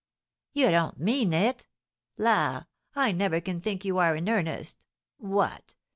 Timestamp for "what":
5.17-5.75